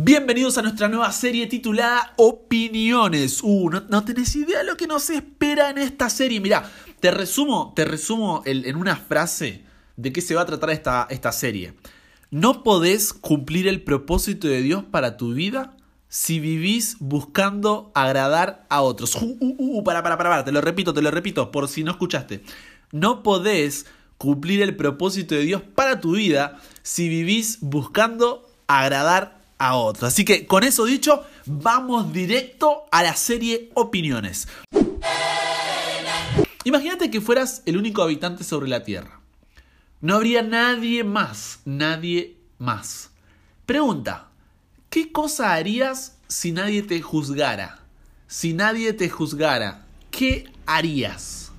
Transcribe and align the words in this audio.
Bienvenidos 0.00 0.56
a 0.56 0.62
nuestra 0.62 0.86
nueva 0.86 1.10
serie 1.10 1.48
titulada 1.48 2.12
Opiniones. 2.18 3.40
Uh, 3.42 3.68
no, 3.68 4.04
tenés 4.04 4.36
idea 4.36 4.58
de 4.58 4.64
lo 4.64 4.76
que 4.76 4.86
nos 4.86 5.10
espera 5.10 5.70
en 5.70 5.78
esta 5.78 6.08
serie. 6.08 6.38
Mirá, 6.38 6.70
te 7.00 7.10
resumo, 7.10 7.72
te 7.74 7.84
resumo 7.84 8.42
en 8.44 8.76
una 8.76 8.94
frase 8.94 9.64
de 9.96 10.12
qué 10.12 10.20
se 10.20 10.36
va 10.36 10.42
a 10.42 10.46
tratar 10.46 10.70
esta, 10.70 11.08
esta 11.10 11.32
serie. 11.32 11.74
No 12.30 12.62
podés 12.62 13.12
cumplir 13.12 13.66
el 13.66 13.82
propósito 13.82 14.46
de 14.46 14.62
Dios 14.62 14.84
para 14.84 15.16
tu 15.16 15.34
vida 15.34 15.76
si 16.08 16.38
vivís 16.38 16.98
buscando 17.00 17.90
agradar 17.92 18.66
a 18.68 18.82
otros. 18.82 19.16
Uh, 19.16 19.36
uh, 19.40 19.56
uh, 19.58 19.78
uh 19.78 19.82
para, 19.82 20.04
para, 20.04 20.16
para, 20.16 20.30
para, 20.30 20.44
te 20.44 20.52
lo 20.52 20.60
repito, 20.60 20.94
te 20.94 21.02
lo 21.02 21.10
repito, 21.10 21.50
por 21.50 21.66
si 21.66 21.82
no 21.82 21.90
escuchaste. 21.90 22.44
No 22.92 23.24
podés 23.24 23.86
cumplir 24.16 24.62
el 24.62 24.76
propósito 24.76 25.34
de 25.34 25.42
Dios 25.42 25.62
para 25.74 25.98
tu 25.98 26.12
vida 26.12 26.60
si 26.82 27.08
vivís 27.08 27.58
buscando 27.62 28.48
agradar 28.68 29.34
a 29.34 29.37
otros. 29.58 30.12
Así 30.12 30.24
que 30.24 30.46
con 30.46 30.64
eso 30.64 30.84
dicho, 30.84 31.24
vamos 31.46 32.12
directo 32.12 32.84
a 32.90 33.02
la 33.02 33.14
serie 33.14 33.70
Opiniones. 33.74 34.48
Imagínate 36.64 37.10
que 37.10 37.20
fueras 37.20 37.62
el 37.66 37.76
único 37.76 38.02
habitante 38.02 38.44
sobre 38.44 38.68
la 38.68 38.84
Tierra. 38.84 39.20
No 40.00 40.14
habría 40.14 40.42
nadie 40.42 41.02
más, 41.02 41.60
nadie 41.64 42.36
más. 42.58 43.10
Pregunta, 43.66 44.28
¿qué 44.90 45.10
cosa 45.10 45.54
harías 45.54 46.16
si 46.28 46.52
nadie 46.52 46.82
te 46.82 47.00
juzgara? 47.00 47.80
Si 48.26 48.52
nadie 48.52 48.92
te 48.92 49.08
juzgara, 49.08 49.86
¿qué 50.10 50.52
harías? 50.66 51.50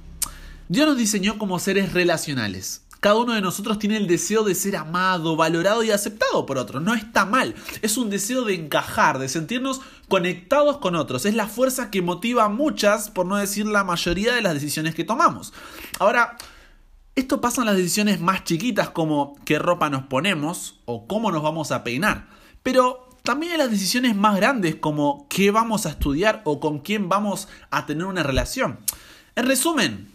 Dios 0.67 0.87
nos 0.87 0.97
diseñó 0.97 1.37
como 1.37 1.59
seres 1.59 1.93
relacionales. 1.93 2.83
Cada 2.99 3.15
uno 3.15 3.33
de 3.33 3.41
nosotros 3.41 3.79
tiene 3.79 3.95
el 3.95 4.07
deseo 4.07 4.43
de 4.43 4.55
ser 4.55 4.75
amado, 4.75 5.37
valorado 5.37 5.83
y 5.83 5.91
aceptado 5.91 6.45
por 6.45 6.57
otros. 6.57 6.83
No 6.83 6.93
está 6.95 7.25
mal. 7.25 7.55
Es 7.81 7.97
un 7.97 8.09
deseo 8.09 8.43
de 8.43 8.55
encajar, 8.55 9.19
de 9.19 9.29
sentirnos 9.29 9.79
conectados 10.09 10.79
con 10.79 10.95
otros. 10.95 11.25
Es 11.25 11.33
la 11.33 11.47
fuerza 11.47 11.91
que 11.91 12.01
motiva 12.01 12.49
muchas, 12.49 13.09
por 13.09 13.25
no 13.25 13.37
decir 13.37 13.65
la 13.65 13.85
mayoría 13.85 14.33
de 14.35 14.41
las 14.41 14.53
decisiones 14.53 14.95
que 14.95 15.05
tomamos. 15.05 15.53
Ahora, 15.97 16.35
esto 17.15 17.39
pasa 17.39 17.61
en 17.61 17.67
las 17.67 17.77
decisiones 17.77 18.19
más 18.19 18.43
chiquitas 18.43 18.89
como 18.89 19.37
qué 19.45 19.59
ropa 19.59 19.89
nos 19.89 20.03
ponemos 20.03 20.79
o 20.83 21.07
cómo 21.07 21.31
nos 21.31 21.41
vamos 21.41 21.71
a 21.71 21.85
peinar. 21.85 22.27
Pero 22.63 23.07
también 23.23 23.53
en 23.53 23.59
las 23.59 23.71
decisiones 23.71 24.13
más 24.15 24.35
grandes 24.35 24.75
como 24.75 25.25
qué 25.29 25.51
vamos 25.51 25.85
a 25.85 25.91
estudiar 25.91 26.41
o 26.43 26.59
con 26.59 26.79
quién 26.79 27.07
vamos 27.07 27.47
a 27.71 27.85
tener 27.85 28.05
una 28.05 28.23
relación. 28.23 28.79
En 29.37 29.47
resumen, 29.47 30.11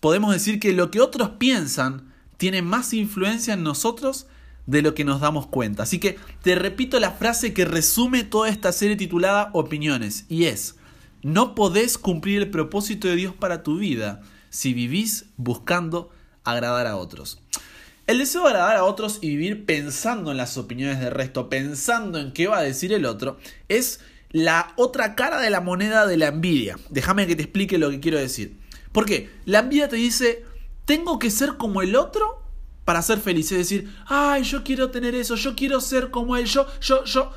podemos 0.00 0.32
decir 0.32 0.58
que 0.58 0.72
lo 0.72 0.90
que 0.90 1.02
otros 1.02 1.30
piensan 1.38 2.13
tiene 2.36 2.62
más 2.62 2.92
influencia 2.92 3.54
en 3.54 3.62
nosotros 3.62 4.26
de 4.66 4.82
lo 4.82 4.94
que 4.94 5.04
nos 5.04 5.20
damos 5.20 5.46
cuenta. 5.46 5.82
Así 5.82 5.98
que 5.98 6.16
te 6.42 6.54
repito 6.54 6.98
la 7.00 7.10
frase 7.10 7.52
que 7.52 7.64
resume 7.64 8.24
toda 8.24 8.48
esta 8.48 8.72
serie 8.72 8.96
titulada 8.96 9.50
Opiniones, 9.52 10.24
y 10.28 10.44
es, 10.44 10.76
no 11.22 11.54
podés 11.54 11.98
cumplir 11.98 12.42
el 12.42 12.50
propósito 12.50 13.08
de 13.08 13.16
Dios 13.16 13.34
para 13.34 13.62
tu 13.62 13.78
vida 13.78 14.22
si 14.50 14.74
vivís 14.74 15.26
buscando 15.36 16.10
agradar 16.44 16.86
a 16.86 16.96
otros. 16.96 17.40
El 18.06 18.18
deseo 18.18 18.42
de 18.42 18.48
agradar 18.48 18.76
a 18.76 18.84
otros 18.84 19.18
y 19.22 19.30
vivir 19.30 19.64
pensando 19.64 20.30
en 20.30 20.36
las 20.36 20.58
opiniones 20.58 21.00
del 21.00 21.10
resto, 21.10 21.48
pensando 21.48 22.18
en 22.18 22.32
qué 22.32 22.46
va 22.46 22.58
a 22.58 22.62
decir 22.62 22.92
el 22.92 23.06
otro, 23.06 23.38
es 23.68 24.00
la 24.30 24.74
otra 24.76 25.14
cara 25.14 25.40
de 25.40 25.48
la 25.48 25.62
moneda 25.62 26.06
de 26.06 26.18
la 26.18 26.26
envidia. 26.26 26.76
Déjame 26.90 27.26
que 27.26 27.36
te 27.36 27.42
explique 27.42 27.78
lo 27.78 27.90
que 27.90 28.00
quiero 28.00 28.18
decir. 28.18 28.58
Porque 28.92 29.30
la 29.46 29.60
envidia 29.60 29.88
te 29.88 29.96
dice, 29.96 30.44
tengo 30.84 31.18
que 31.18 31.30
ser 31.30 31.56
como 31.56 31.82
el 31.82 31.96
otro 31.96 32.42
para 32.84 33.02
ser 33.02 33.18
feliz. 33.18 33.50
Es 33.52 33.58
decir, 33.58 33.94
ay, 34.06 34.42
yo 34.42 34.62
quiero 34.62 34.90
tener 34.90 35.14
eso, 35.14 35.34
yo 35.36 35.54
quiero 35.54 35.80
ser 35.80 36.10
como 36.10 36.36
él, 36.36 36.46
yo, 36.46 36.66
yo, 36.80 37.04
yo 37.04 37.30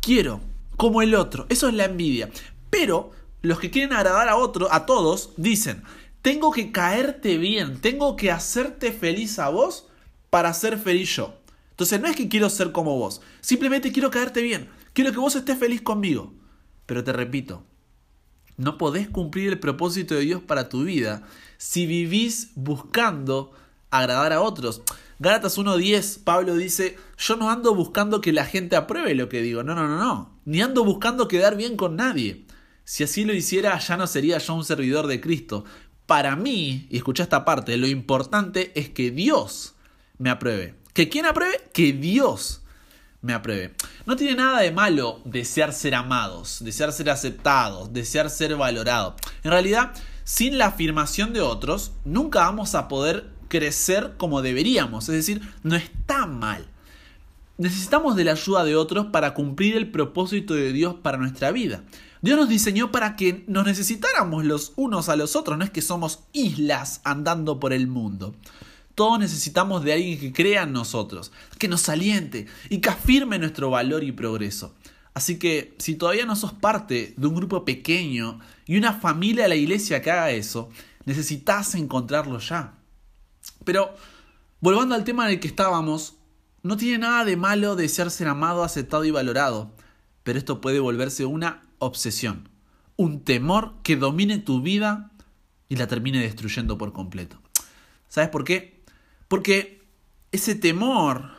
quiero 0.00 0.40
como 0.76 1.02
el 1.02 1.14
otro. 1.14 1.46
Eso 1.48 1.68
es 1.68 1.74
la 1.74 1.84
envidia. 1.84 2.30
Pero 2.70 3.10
los 3.42 3.60
que 3.60 3.70
quieren 3.70 3.92
agradar 3.92 4.28
a 4.28 4.36
otro, 4.36 4.72
a 4.72 4.86
todos, 4.86 5.30
dicen, 5.36 5.82
tengo 6.22 6.50
que 6.50 6.72
caerte 6.72 7.38
bien, 7.38 7.80
tengo 7.80 8.16
que 8.16 8.30
hacerte 8.30 8.92
feliz 8.92 9.38
a 9.38 9.48
vos 9.48 9.86
para 10.30 10.52
ser 10.52 10.78
feliz 10.78 11.14
yo. 11.16 11.34
Entonces 11.70 12.00
no 12.00 12.08
es 12.08 12.16
que 12.16 12.28
quiero 12.28 12.50
ser 12.50 12.72
como 12.72 12.98
vos, 12.98 13.20
simplemente 13.40 13.92
quiero 13.92 14.10
caerte 14.10 14.42
bien, 14.42 14.68
quiero 14.92 15.12
que 15.12 15.18
vos 15.18 15.36
estés 15.36 15.58
feliz 15.58 15.80
conmigo. 15.80 16.34
Pero 16.86 17.04
te 17.04 17.12
repito, 17.12 17.64
no 18.58 18.76
podés 18.76 19.08
cumplir 19.08 19.48
el 19.48 19.58
propósito 19.58 20.14
de 20.14 20.22
Dios 20.22 20.42
para 20.42 20.68
tu 20.68 20.84
vida 20.84 21.22
si 21.56 21.86
vivís 21.86 22.50
buscando 22.54 23.52
agradar 23.90 24.32
a 24.32 24.42
otros. 24.42 24.82
Gálatas 25.20 25.58
1.10, 25.58 26.22
Pablo 26.22 26.54
dice, 26.54 26.96
yo 27.16 27.36
no 27.36 27.50
ando 27.50 27.74
buscando 27.74 28.20
que 28.20 28.32
la 28.32 28.44
gente 28.44 28.76
apruebe 28.76 29.14
lo 29.14 29.28
que 29.28 29.42
digo, 29.42 29.62
no, 29.62 29.74
no, 29.74 29.88
no, 29.88 29.98
no, 29.98 30.38
ni 30.44 30.60
ando 30.60 30.84
buscando 30.84 31.26
quedar 31.26 31.56
bien 31.56 31.76
con 31.76 31.96
nadie. 31.96 32.44
Si 32.84 33.04
así 33.04 33.24
lo 33.24 33.32
hiciera, 33.32 33.78
ya 33.78 33.96
no 33.96 34.06
sería 34.06 34.38
yo 34.38 34.54
un 34.54 34.64
servidor 34.64 35.06
de 35.06 35.20
Cristo. 35.20 35.64
Para 36.06 36.36
mí, 36.36 36.86
y 36.90 36.96
escucha 36.96 37.22
esta 37.22 37.44
parte, 37.44 37.76
lo 37.76 37.86
importante 37.86 38.72
es 38.78 38.90
que 38.90 39.10
Dios 39.10 39.74
me 40.18 40.30
apruebe. 40.30 40.74
¿Que 40.94 41.08
quién 41.08 41.26
apruebe? 41.26 41.60
Que 41.72 41.92
Dios 41.92 42.62
me 43.20 43.34
apruebe. 43.34 43.74
No 44.06 44.16
tiene 44.16 44.36
nada 44.36 44.60
de 44.60 44.70
malo 44.70 45.20
desear 45.24 45.72
ser 45.72 45.94
amados, 45.94 46.58
desear 46.60 46.92
ser 46.92 47.10
aceptados, 47.10 47.92
desear 47.92 48.30
ser 48.30 48.56
valorados. 48.56 49.14
En 49.42 49.50
realidad, 49.50 49.92
sin 50.24 50.58
la 50.58 50.66
afirmación 50.66 51.32
de 51.32 51.40
otros, 51.40 51.92
nunca 52.04 52.40
vamos 52.40 52.74
a 52.74 52.88
poder 52.88 53.30
crecer 53.48 54.14
como 54.16 54.42
deberíamos. 54.42 55.08
Es 55.08 55.14
decir, 55.14 55.40
no 55.62 55.74
está 55.74 56.26
mal. 56.26 56.66
Necesitamos 57.56 58.14
de 58.14 58.24
la 58.24 58.32
ayuda 58.32 58.64
de 58.64 58.76
otros 58.76 59.06
para 59.06 59.34
cumplir 59.34 59.76
el 59.76 59.90
propósito 59.90 60.54
de 60.54 60.72
Dios 60.72 60.94
para 61.02 61.18
nuestra 61.18 61.50
vida. 61.50 61.82
Dios 62.20 62.38
nos 62.38 62.48
diseñó 62.48 62.92
para 62.92 63.16
que 63.16 63.44
nos 63.46 63.64
necesitáramos 63.64 64.44
los 64.44 64.72
unos 64.76 65.08
a 65.08 65.16
los 65.16 65.36
otros, 65.36 65.56
no 65.56 65.64
es 65.64 65.70
que 65.70 65.82
somos 65.82 66.20
islas 66.32 67.00
andando 67.04 67.60
por 67.60 67.72
el 67.72 67.86
mundo. 67.86 68.34
Todos 68.98 69.20
necesitamos 69.20 69.84
de 69.84 69.92
alguien 69.92 70.18
que 70.18 70.32
crea 70.32 70.64
en 70.64 70.72
nosotros, 70.72 71.30
que 71.56 71.68
nos 71.68 71.88
aliente 71.88 72.48
y 72.68 72.78
que 72.78 72.88
afirme 72.88 73.38
nuestro 73.38 73.70
valor 73.70 74.02
y 74.02 74.10
progreso. 74.10 74.74
Así 75.14 75.38
que 75.38 75.76
si 75.78 75.94
todavía 75.94 76.26
no 76.26 76.34
sos 76.34 76.52
parte 76.52 77.14
de 77.16 77.26
un 77.28 77.36
grupo 77.36 77.64
pequeño 77.64 78.40
y 78.66 78.76
una 78.76 78.92
familia 78.92 79.44
de 79.44 79.50
la 79.50 79.54
iglesia 79.54 80.02
que 80.02 80.10
haga 80.10 80.32
eso, 80.32 80.68
necesitas 81.04 81.76
encontrarlo 81.76 82.40
ya. 82.40 82.74
Pero, 83.64 83.94
volviendo 84.60 84.96
al 84.96 85.04
tema 85.04 85.26
en 85.26 85.34
el 85.34 85.38
que 85.38 85.46
estábamos, 85.46 86.16
no 86.64 86.76
tiene 86.76 86.98
nada 86.98 87.24
de 87.24 87.36
malo 87.36 87.76
desear 87.76 88.10
ser 88.10 88.26
amado, 88.26 88.64
aceptado 88.64 89.04
y 89.04 89.12
valorado, 89.12 89.70
pero 90.24 90.40
esto 90.40 90.60
puede 90.60 90.80
volverse 90.80 91.24
una 91.24 91.62
obsesión, 91.78 92.48
un 92.96 93.22
temor 93.22 93.74
que 93.84 93.94
domine 93.94 94.38
tu 94.38 94.60
vida 94.60 95.12
y 95.68 95.76
la 95.76 95.86
termine 95.86 96.18
destruyendo 96.18 96.78
por 96.78 96.92
completo. 96.92 97.40
¿Sabes 98.08 98.30
por 98.30 98.42
qué? 98.42 98.77
Porque 99.28 99.86
ese 100.32 100.54
temor, 100.54 101.30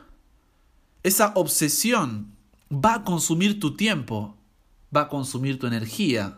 esa 1.03 1.33
obsesión 1.35 2.35
va 2.71 2.95
a 2.95 3.03
consumir 3.03 3.59
tu 3.59 3.75
tiempo, 3.75 4.37
va 4.95 5.01
a 5.01 5.07
consumir 5.09 5.59
tu 5.59 5.67
energía 5.67 6.37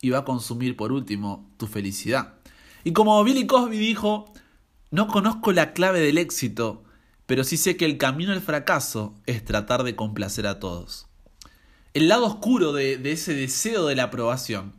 y 0.00 0.10
va 0.10 0.18
a 0.18 0.24
consumir 0.24 0.76
por 0.76 0.92
último 0.92 1.50
tu 1.56 1.66
felicidad. 1.66 2.34
Y 2.84 2.92
como 2.92 3.22
Billy 3.22 3.46
Cosby 3.46 3.78
dijo, 3.78 4.32
no 4.90 5.08
conozco 5.08 5.52
la 5.52 5.72
clave 5.72 6.00
del 6.00 6.18
éxito, 6.18 6.84
pero 7.26 7.44
sí 7.44 7.56
sé 7.56 7.76
que 7.76 7.84
el 7.84 7.98
camino 7.98 8.32
al 8.32 8.40
fracaso 8.40 9.14
es 9.26 9.44
tratar 9.44 9.84
de 9.84 9.96
complacer 9.96 10.46
a 10.46 10.58
todos. 10.58 11.06
El 11.94 12.08
lado 12.08 12.26
oscuro 12.26 12.72
de, 12.72 12.96
de 12.96 13.12
ese 13.12 13.34
deseo 13.34 13.86
de 13.86 13.96
la 13.96 14.04
aprobación, 14.04 14.74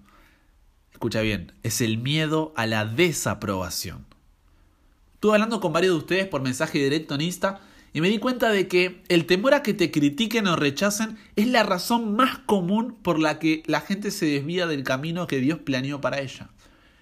escucha 0.91 1.21
bien, 1.21 1.53
es 1.63 1.81
el 1.81 1.97
miedo 1.97 2.53
a 2.55 2.65
la 2.65 2.85
desaprobación. 2.85 4.12
Estuve 5.23 5.35
hablando 5.35 5.61
con 5.61 5.71
varios 5.71 5.93
de 5.93 5.99
ustedes 5.99 6.27
por 6.27 6.41
mensaje 6.41 6.79
directo 6.79 7.15
en 7.15 7.21
Insta 7.21 7.61
y 7.93 8.01
me 8.01 8.09
di 8.09 8.19
cuenta 8.19 8.49
de 8.49 8.67
que 8.67 9.01
el 9.07 9.25
temor 9.25 9.53
a 9.53 9.63
que 9.63 9.73
te 9.73 9.89
critiquen 9.89 10.47
o 10.47 10.57
rechacen 10.57 11.17
es 11.37 11.47
la 11.47 11.63
razón 11.63 12.13
más 12.13 12.39
común 12.39 12.97
por 13.01 13.19
la 13.19 13.39
que 13.39 13.63
la 13.65 13.79
gente 13.79 14.11
se 14.11 14.25
desvía 14.25 14.67
del 14.67 14.83
camino 14.83 15.25
que 15.25 15.37
Dios 15.37 15.59
planeó 15.59 16.01
para 16.01 16.19
ella. 16.19 16.49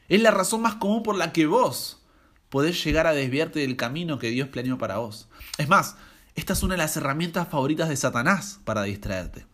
Es 0.07 0.21
la 0.21 0.29
razón 0.29 0.61
más 0.61 0.75
común 0.75 1.01
por 1.01 1.17
la 1.17 1.33
que 1.33 1.47
vos 1.47 2.03
podés 2.49 2.83
llegar 2.83 3.07
a 3.07 3.13
desviarte 3.13 3.61
del 3.61 3.75
camino 3.75 4.19
que 4.19 4.29
Dios 4.29 4.49
planeó 4.49 4.77
para 4.77 4.99
vos. 4.99 5.27
Es 5.57 5.67
más, 5.67 5.95
esta 6.35 6.53
es 6.53 6.61
una 6.61 6.75
de 6.75 6.83
las 6.83 6.95
herramientas 6.95 7.47
favoritas 7.47 7.89
de 7.89 7.97
Satanás 7.97 8.59
para 8.65 8.83
distraerte. 8.83 9.47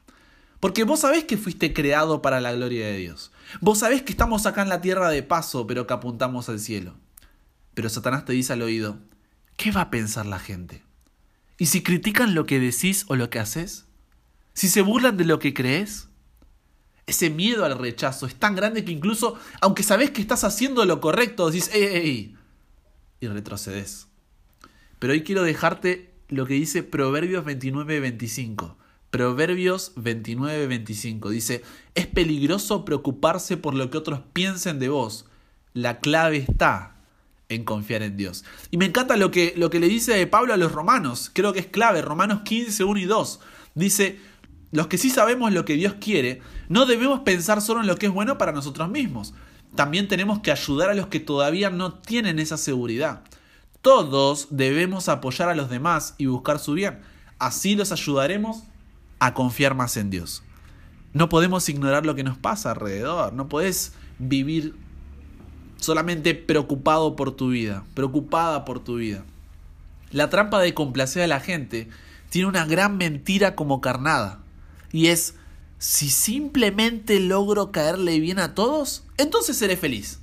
Porque 0.60 0.84
vos 0.84 1.00
sabés 1.00 1.24
que 1.24 1.38
fuiste 1.38 1.72
creado 1.72 2.22
para 2.22 2.42
la 2.42 2.52
gloria 2.52 2.88
de 2.88 2.98
Dios. 2.98 3.32
Vos 3.62 3.80
sabés 3.80 4.02
que 4.02 4.12
estamos 4.12 4.46
acá 4.46 4.62
en 4.62 4.68
la 4.68 4.82
tierra 4.82 5.08
de 5.08 5.24
paso, 5.24 5.68
pero 5.68 5.88
que 5.88 5.94
apuntamos 5.94 6.50
al 6.50 6.60
cielo. 6.60 6.96
Pero 7.78 7.90
Satanás 7.90 8.26
te 8.26 8.34
dice 8.34 8.54
al 8.54 8.64
oído, 8.64 8.98
¿qué 9.56 9.72
va 9.72 9.82
a 9.82 9.90
pensar 9.92 10.26
la 10.26 10.40
gente? 10.40 10.82
¿Y 11.60 11.68
si 11.68 11.84
critican 11.84 12.34
lo 12.34 12.48
que 12.48 12.60
decís 12.60 13.06
o 13.08 13.16
lo 13.16 13.30
que 13.30 13.38
haces? 13.38 13.86
¿Si 14.56 14.68
se 14.68 14.82
burlan 14.82 15.16
de 15.16 15.26
lo 15.26 15.38
que 15.38 15.54
crees? 15.54 16.10
Ese 17.06 17.30
miedo 17.30 17.66
al 17.66 17.78
rechazo 17.78 18.26
es 18.26 18.34
tan 18.34 18.56
grande 18.56 18.84
que 18.84 18.92
incluso, 18.92 19.38
aunque 19.62 19.84
sabes 19.84 20.10
que 20.10 20.22
estás 20.22 20.44
haciendo 20.44 20.84
lo 20.86 21.00
correcto, 21.00 21.52
decís, 21.52 21.70
¡ey, 21.72 21.84
ey, 21.84 21.96
ey! 21.98 22.36
Y 23.20 23.28
retrocedes. 23.28 24.08
Pero 24.98 25.14
hoy 25.14 25.22
quiero 25.22 25.44
dejarte 25.44 26.16
lo 26.30 26.48
que 26.48 26.56
dice 26.56 26.82
Proverbios 26.82 27.46
29-25. 27.46 28.76
Proverbios 29.12 29.94
29-25 29.98 31.30
dice, 31.30 31.62
es 31.94 32.08
peligroso 32.08 32.86
preocuparse 32.86 33.56
por 33.56 33.76
lo 33.76 33.92
que 33.92 34.00
otros 34.00 34.22
piensen 34.34 34.80
de 34.80 34.90
vos. 34.90 35.28
La 35.76 36.00
clave 36.00 36.38
está 36.38 36.97
en 37.50 37.64
confiar 37.64 38.04
en 38.04 38.18
Dios. 38.18 38.44
Y 38.72 38.78
me 38.78 38.86
encanta 38.86 39.18
lo 39.18 39.32
que, 39.32 39.54
lo 39.56 39.70
que 39.70 39.80
le 39.80 39.88
dice 39.88 40.26
Pablo 40.28 40.54
a 40.54 40.58
los 40.58 40.72
romanos, 40.72 41.32
creo 41.34 41.54
que 41.54 41.60
es 41.60 41.68
clave, 41.68 42.02
Romanos 42.02 42.42
15, 42.44 42.84
1 42.84 43.00
y 43.00 43.06
2. 43.06 43.40
Dice, 43.76 44.20
los 44.72 44.88
que 44.88 44.98
sí 44.98 45.10
sabemos 45.10 45.52
lo 45.54 45.66
que 45.66 45.76
Dios 45.76 45.96
quiere, 46.00 46.42
no 46.68 46.86
debemos 46.86 47.22
pensar 47.22 47.62
solo 47.62 47.82
en 47.82 47.88
lo 47.88 47.96
que 47.96 48.08
es 48.08 48.12
bueno 48.12 48.38
para 48.38 48.52
nosotros 48.52 48.90
mismos. 48.90 49.34
También 49.76 50.08
tenemos 50.08 50.40
que 50.40 50.52
ayudar 50.52 50.90
a 50.90 50.94
los 50.96 51.08
que 51.08 51.20
todavía 51.20 51.70
no 51.70 51.94
tienen 51.94 52.40
esa 52.40 52.58
seguridad. 52.58 53.22
Todos 53.82 54.48
debemos 54.50 55.08
apoyar 55.08 55.50
a 55.50 55.56
los 55.56 55.70
demás 55.70 56.16
y 56.18 56.26
buscar 56.26 56.60
su 56.60 56.74
bien. 56.74 57.00
Así 57.40 57.76
los 57.76 57.92
ayudaremos 57.92 58.64
a 59.20 59.34
confiar 59.34 59.76
más 59.76 59.96
en 59.98 60.10
Dios. 60.10 60.44
No 61.14 61.30
podemos 61.30 61.70
ignorar 61.70 62.06
lo 62.06 62.16
que 62.16 62.24
nos 62.24 62.38
pasa 62.38 62.72
alrededor. 62.72 63.34
No 63.34 63.48
puedes 63.48 63.94
vivir 64.20 64.76
solamente 65.80 66.36
preocupado 66.36 67.16
por 67.16 67.36
tu 67.36 67.50
vida, 67.50 67.84
preocupada 67.94 68.66
por 68.66 68.80
tu 68.80 68.96
vida. 68.98 69.24
La 70.12 70.30
trampa 70.30 70.60
de 70.60 70.74
complacer 70.74 71.24
a 71.24 71.28
la 71.28 71.40
gente 71.40 71.88
tiene 72.30 72.48
una 72.48 72.66
gran 72.66 72.98
mentira 72.98 73.56
como 73.56 73.82
carnada. 73.82 74.40
Y 74.92 75.08
es, 75.08 75.36
si 75.80 76.10
simplemente 76.10 77.20
logro 77.20 77.72
caerle 77.72 78.20
bien 78.20 78.40
a 78.40 78.56
todos, 78.56 79.04
entonces 79.18 79.58
seré 79.58 79.78
feliz. 79.78 80.20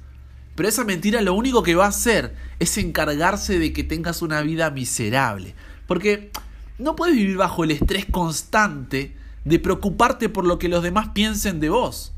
Pero 0.55 0.69
esa 0.69 0.85
mentira 0.85 1.21
lo 1.21 1.35
único 1.35 1.63
que 1.63 1.75
va 1.75 1.87
a 1.87 1.89
hacer 1.89 2.35
es 2.59 2.79
encargarse 2.79 3.59
de 3.59 3.73
que 3.73 3.85
tengas 3.85 4.23
una 4.23 4.41
vida 4.43 4.71
miserable. 4.71 5.55
Porque 5.87 6.31
no 6.79 6.97
puedes 6.97 7.17
vivir 7.17 7.37
bajo 7.37 7.65
el 7.65 7.73
estrés 7.73 8.07
constante 8.07 9.15
de 9.45 9.59
preocuparte 9.59 10.29
por 10.29 10.47
lo 10.47 10.59
que 10.59 10.69
los 10.69 10.83
demás 10.83 11.11
piensen 11.13 11.61
de 11.61 11.69
vos. 11.69 12.13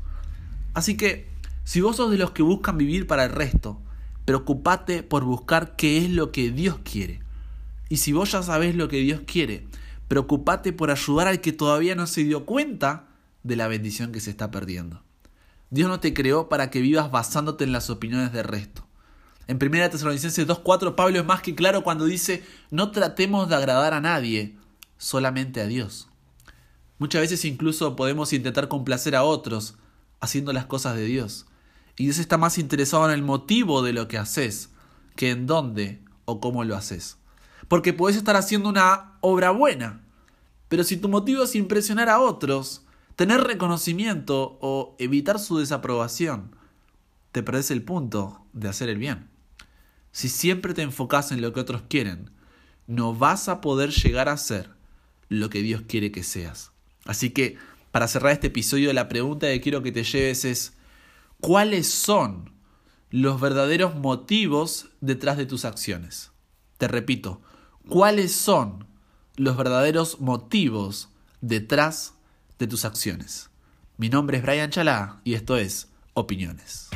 Así 0.73 0.95
que, 0.95 1.27
si 1.67 1.81
vos 1.81 1.97
sos 1.97 2.09
de 2.09 2.17
los 2.17 2.31
que 2.31 2.43
buscan 2.43 2.77
vivir 2.77 3.07
para 3.07 3.25
el 3.25 3.31
resto, 3.33 3.81
preocupate 4.23 5.03
por 5.03 5.25
buscar 5.25 5.75
qué 5.75 5.97
es 5.97 6.09
lo 6.09 6.31
que 6.31 6.49
Dios 6.49 6.79
quiere. 6.81 7.21
Y 7.89 7.97
si 7.97 8.13
vos 8.13 8.31
ya 8.31 8.41
sabés 8.41 8.73
lo 8.73 8.87
que 8.87 9.01
Dios 9.01 9.23
quiere, 9.27 9.67
preocupate 10.07 10.71
por 10.71 10.91
ayudar 10.91 11.27
al 11.27 11.41
que 11.41 11.51
todavía 11.51 11.93
no 11.93 12.07
se 12.07 12.23
dio 12.23 12.45
cuenta 12.45 13.09
de 13.43 13.57
la 13.57 13.67
bendición 13.67 14.13
que 14.13 14.21
se 14.21 14.29
está 14.29 14.49
perdiendo. 14.49 15.03
Dios 15.69 15.89
no 15.89 15.99
te 15.99 16.13
creó 16.13 16.47
para 16.47 16.69
que 16.69 16.79
vivas 16.79 17.11
basándote 17.11 17.65
en 17.65 17.73
las 17.73 17.89
opiniones 17.89 18.31
del 18.31 18.45
resto. 18.45 18.87
En 19.47 19.57
1 19.61 19.89
Tesalonicenses 19.89 20.47
2.4 20.47 20.95
Pablo 20.95 21.19
es 21.19 21.25
más 21.25 21.41
que 21.41 21.53
claro 21.53 21.83
cuando 21.83 22.05
dice, 22.05 22.45
no 22.71 22.91
tratemos 22.91 23.49
de 23.49 23.55
agradar 23.55 23.93
a 23.93 23.99
nadie, 23.99 24.55
solamente 24.97 25.59
a 25.59 25.67
Dios. 25.67 26.07
Muchas 26.97 27.19
veces 27.19 27.43
incluso 27.43 27.97
podemos 27.97 28.31
intentar 28.31 28.69
complacer 28.69 29.17
a 29.17 29.23
otros 29.23 29.75
haciendo 30.21 30.53
las 30.53 30.65
cosas 30.65 30.95
de 30.95 31.03
Dios. 31.03 31.45
Y 31.97 32.05
Dios 32.05 32.19
está 32.19 32.37
más 32.37 32.57
interesado 32.57 33.05
en 33.07 33.11
el 33.11 33.23
motivo 33.23 33.81
de 33.81 33.91
lo 33.91 34.07
que 34.07 34.17
haces 34.17 34.69
que 35.15 35.31
en 35.31 35.47
dónde 35.47 36.03
o 36.25 36.39
cómo 36.39 36.63
lo 36.63 36.75
haces. 36.75 37.17
Porque 37.67 37.91
puedes 37.91 38.15
estar 38.15 38.35
haciendo 38.35 38.69
una 38.69 39.17
obra 39.21 39.49
buena, 39.51 40.03
pero 40.69 40.83
si 40.83 40.97
tu 40.97 41.09
motivo 41.09 41.43
es 41.43 41.55
impresionar 41.55 42.07
a 42.07 42.19
otros, 42.19 42.85
tener 43.15 43.41
reconocimiento 43.41 44.57
o 44.61 44.95
evitar 44.99 45.39
su 45.39 45.57
desaprobación, 45.57 46.55
te 47.31 47.43
perdés 47.43 47.71
el 47.71 47.83
punto 47.83 48.45
de 48.53 48.69
hacer 48.69 48.89
el 48.89 48.97
bien. 48.97 49.29
Si 50.11 50.29
siempre 50.29 50.73
te 50.73 50.83
enfocas 50.83 51.31
en 51.31 51.41
lo 51.41 51.51
que 51.51 51.59
otros 51.59 51.83
quieren, 51.89 52.31
no 52.85 53.13
vas 53.13 53.49
a 53.49 53.59
poder 53.59 53.89
llegar 53.89 54.29
a 54.29 54.37
ser 54.37 54.69
lo 55.29 55.49
que 55.49 55.61
Dios 55.61 55.83
quiere 55.87 56.11
que 56.11 56.23
seas. 56.23 56.71
Así 57.05 57.31
que, 57.31 57.57
para 57.91 58.07
cerrar 58.07 58.31
este 58.33 58.47
episodio, 58.47 58.93
la 58.93 59.09
pregunta 59.09 59.47
que 59.47 59.61
quiero 59.61 59.83
que 59.83 59.91
te 59.91 60.03
lleves 60.03 60.45
es, 60.45 60.76
¿cuáles 61.39 61.91
son 61.91 62.53
los 63.09 63.39
verdaderos 63.39 63.95
motivos 63.95 64.89
detrás 65.01 65.37
de 65.37 65.45
tus 65.45 65.65
acciones? 65.65 66.31
Te 66.77 66.87
repito, 66.87 67.41
¿cuáles 67.87 68.33
son 68.33 68.87
los 69.37 69.55
verdaderos 69.55 70.19
motivos 70.19 71.09
detrás 71.41 72.15
de 72.59 72.67
tus 72.67 72.85
acciones. 72.85 73.49
Mi 73.97 74.09
nombre 74.09 74.37
es 74.37 74.43
Brian 74.43 74.71
Chalá 74.71 75.21
y 75.23 75.35
esto 75.35 75.57
es 75.57 75.87
Opiniones. 76.13 76.89